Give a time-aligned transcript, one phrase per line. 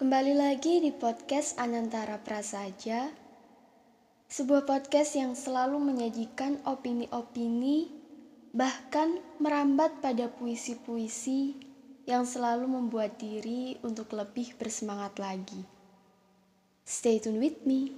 [0.00, 3.12] Kembali lagi di podcast Anantara Prasaja,
[4.32, 7.92] sebuah podcast yang selalu menyajikan opini-opini,
[8.56, 11.52] bahkan merambat pada puisi-puisi
[12.08, 15.68] yang selalu membuat diri untuk lebih bersemangat lagi.
[16.88, 17.92] Stay tuned with me.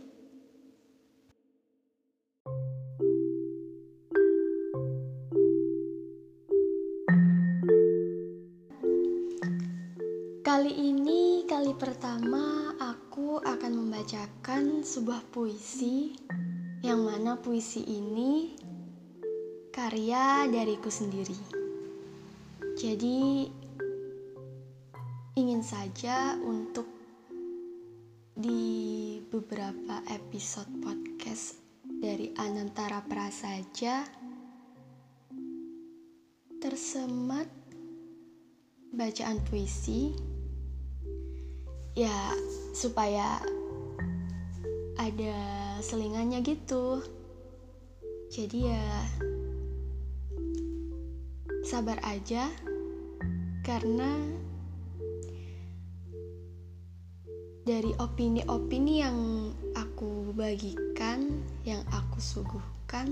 [10.42, 11.31] Kali ini
[11.62, 16.10] kali pertama aku akan membacakan sebuah puisi
[16.82, 18.50] yang mana puisi ini
[19.70, 21.38] karya dariku sendiri.
[22.74, 23.46] Jadi
[25.38, 26.90] ingin saja untuk
[28.34, 34.02] di beberapa episode podcast dari Anantara Prasaja
[36.58, 37.46] tersemat
[38.90, 40.31] bacaan puisi
[41.92, 42.32] ya
[42.72, 43.40] supaya
[44.96, 45.36] ada
[45.84, 47.04] selingannya gitu.
[48.32, 48.84] Jadi ya
[51.68, 52.48] sabar aja
[53.62, 54.18] karena
[57.62, 59.18] dari opini-opini yang
[59.78, 63.06] aku bagikan yang aku suguhkan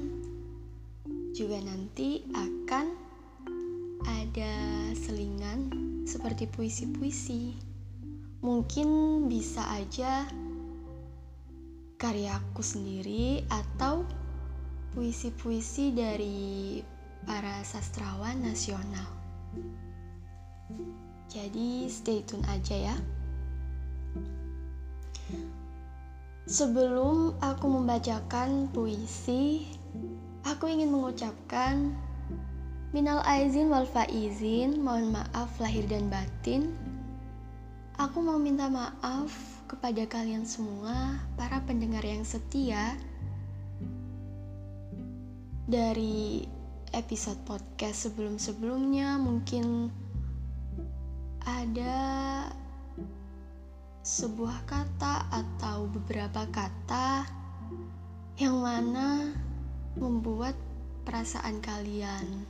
[1.31, 2.91] juga nanti akan
[4.03, 4.53] ada
[4.99, 5.71] selingan
[6.03, 7.70] seperti puisi-puisi
[8.41, 8.89] mungkin
[9.29, 10.25] bisa aja
[12.01, 14.09] karyaku sendiri atau
[14.97, 16.81] puisi-puisi dari
[17.29, 19.05] para sastrawan nasional.
[21.29, 22.97] Jadi stay tune aja ya.
[26.49, 29.69] Sebelum aku membacakan puisi,
[30.43, 31.95] aku ingin mengucapkan
[32.91, 36.75] minal aizin wal faizin, mohon maaf lahir dan batin
[38.01, 39.29] Aku mau minta maaf
[39.69, 42.97] kepada kalian semua, para pendengar yang setia
[45.69, 46.49] dari
[46.97, 49.21] episode podcast sebelum-sebelumnya.
[49.21, 49.93] Mungkin
[51.45, 52.01] ada
[54.01, 57.29] sebuah kata atau beberapa kata
[58.41, 59.29] yang mana
[60.01, 60.57] membuat
[61.05, 62.49] perasaan kalian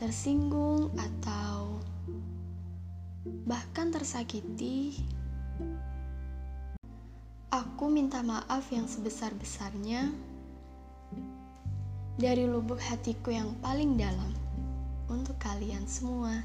[0.00, 1.76] tersinggung atau
[3.24, 4.96] bahkan tersakiti,
[7.52, 10.08] aku minta maaf yang sebesar-besarnya
[12.16, 14.32] dari lubuk hatiku yang paling dalam
[15.12, 16.40] untuk kalian semua.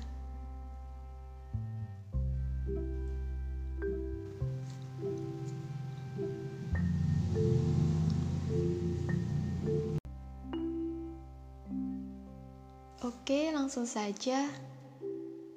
[13.06, 14.50] Oke, langsung saja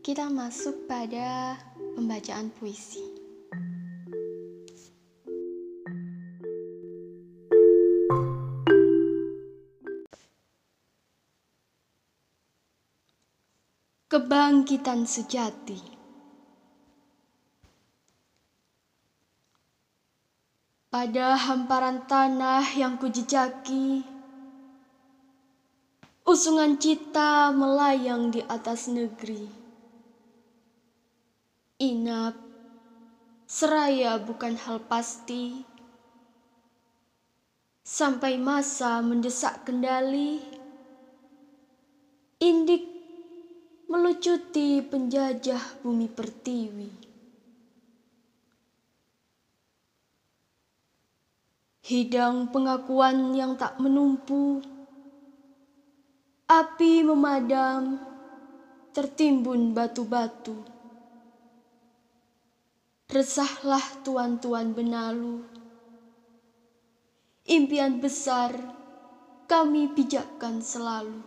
[0.08, 1.60] kita masuk pada
[1.92, 3.04] pembacaan puisi.
[14.08, 15.76] Kebangkitan sejati.
[20.88, 24.08] Pada hamparan tanah yang kujejaki,
[26.24, 29.57] usungan cita melayang di atas negeri
[31.78, 32.34] Inap,
[33.46, 35.62] seraya bukan hal pasti.
[37.86, 40.42] Sampai masa mendesak kendali,
[42.42, 42.82] indik
[43.86, 46.90] melucuti penjajah bumi pertiwi.
[51.86, 54.58] Hidang pengakuan yang tak menumpu,
[56.50, 58.02] api memadam,
[58.90, 60.77] tertimbun batu-batu.
[63.08, 65.40] Resahlah tuan-tuan benalu.
[67.48, 68.52] Impian besar
[69.48, 71.24] kami pijakkan selalu.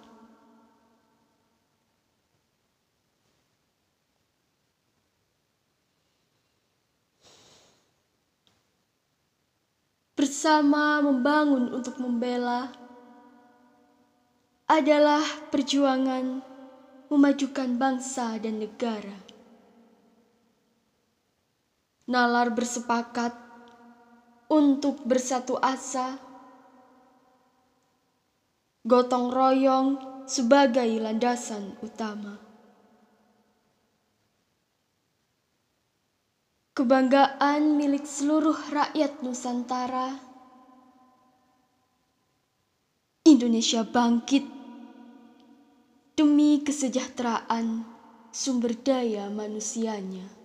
[10.13, 12.69] Bersama membangun untuk membela
[14.69, 16.45] adalah perjuangan
[17.09, 19.30] memajukan bangsa dan negara
[22.11, 23.31] nalar bersepakat
[24.51, 26.19] untuk bersatu asa,
[28.83, 29.87] gotong royong
[30.27, 32.35] sebagai landasan utama.
[36.75, 40.11] Kebanggaan milik seluruh rakyat Nusantara.
[43.23, 44.43] Indonesia bangkit
[46.15, 47.87] demi kesejahteraan
[48.31, 50.40] sumber daya manusianya.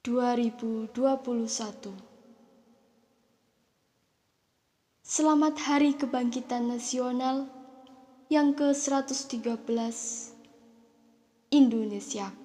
[0.03, 1.95] Dua ribu dua puluh satu
[4.99, 7.54] Selamat Hari Kebangkitan Nasional
[8.29, 9.53] yang ke-113
[11.53, 12.44] Indonesia.